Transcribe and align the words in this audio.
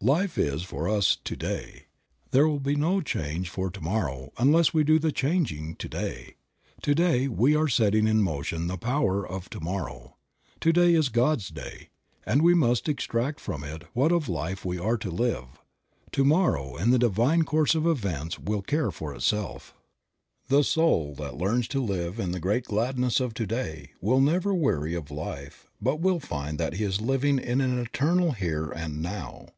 T 0.00 0.08
IFE 0.08 0.38
is 0.38 0.62
for 0.62 0.88
us 0.88 1.16
to 1.24 1.34
day. 1.34 1.86
There 2.30 2.46
will 2.46 2.60
be 2.60 2.76
no 2.76 3.00
change 3.00 3.50
for 3.50 3.68
to 3.68 3.80
morrow 3.80 4.30
unless 4.38 4.72
we 4.72 4.84
do 4.84 5.00
the 5.00 5.10
changing 5.10 5.74
to 5.74 5.88
day. 5.88 6.36
To 6.82 6.94
day 6.94 7.26
we 7.26 7.56
are 7.56 7.66
setting 7.66 8.06
in 8.06 8.22
motion 8.22 8.68
the 8.68 8.78
power 8.78 9.26
of 9.26 9.50
to 9.50 9.58
morrow. 9.58 10.14
To 10.60 10.72
day 10.72 10.94
is 10.94 11.08
God's 11.08 11.48
day, 11.48 11.88
and 12.24 12.42
we 12.42 12.54
must 12.54 12.88
extract 12.88 13.40
from 13.40 13.64
it 13.64 13.86
what 13.92 14.12
of 14.12 14.28
life 14.28 14.64
we 14.64 14.78
are 14.78 14.96
to 14.98 15.10
live. 15.10 15.58
To 16.12 16.24
morrow 16.24 16.76
in 16.76 16.90
the 16.92 16.98
divine 17.00 17.42
course 17.42 17.74
of 17.74 17.84
events 17.84 18.38
will 18.38 18.62
care 18.62 18.92
for 18.92 19.12
itself. 19.16 19.74
The 20.46 20.62
soul 20.62 21.16
that 21.16 21.38
learns 21.38 21.66
to 21.68 21.82
live 21.82 22.20
in 22.20 22.30
the 22.30 22.38
great 22.38 22.66
gladness 22.66 23.18
of 23.18 23.34
to 23.34 23.48
day 23.48 23.90
will 24.00 24.20
never 24.20 24.54
weary 24.54 24.94
of 24.94 25.10
life 25.10 25.68
but 25.82 25.96
will 25.98 26.20
find 26.20 26.56
that 26.60 26.74
he 26.74 26.84
is 26.84 27.00
living 27.00 27.40
in 27.40 27.60
an 27.60 27.80
eternal 27.80 28.30
here 28.30 28.70
and 28.70 29.02
now. 29.02 29.48